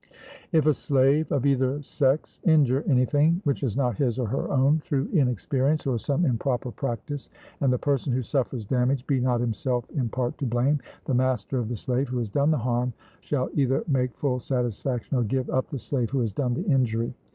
If 0.51 0.65
a 0.65 0.73
slave 0.73 1.31
of 1.31 1.45
either 1.45 1.79
sex 1.83 2.39
injure 2.43 2.81
anything, 2.87 3.39
which 3.43 3.61
is 3.61 3.77
not 3.77 3.97
his 3.99 4.17
or 4.17 4.25
her 4.29 4.49
own, 4.49 4.79
through 4.79 5.09
inexperience, 5.13 5.85
or 5.85 5.99
some 5.99 6.25
improper 6.25 6.71
practice, 6.71 7.29
and 7.59 7.71
the 7.71 7.77
person 7.77 8.11
who 8.11 8.23
suffers 8.23 8.65
damage 8.65 9.05
be 9.05 9.19
not 9.19 9.41
himself 9.41 9.87
in 9.91 10.09
part 10.09 10.39
to 10.39 10.47
blame, 10.47 10.79
the 11.05 11.13
master 11.13 11.59
of 11.59 11.69
the 11.69 11.75
slave 11.75 12.09
who 12.09 12.17
has 12.17 12.31
done 12.31 12.49
the 12.49 12.57
harm 12.57 12.93
shall 13.19 13.51
either 13.53 13.83
make 13.87 14.17
full 14.17 14.39
satisfaction, 14.39 15.17
or 15.17 15.23
give 15.23 15.47
up 15.51 15.69
the 15.69 15.77
slave 15.77 16.09
who 16.09 16.21
has 16.21 16.31
done 16.33 16.55
the 16.55 16.65
injury. 16.65 17.13